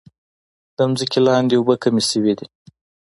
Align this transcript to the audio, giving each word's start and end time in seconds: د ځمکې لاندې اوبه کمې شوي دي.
د 0.77 0.79
ځمکې 0.95 1.19
لاندې 1.27 1.53
اوبه 1.57 1.75
کمې 1.83 2.03
شوي 2.09 2.33
دي. 2.39 2.47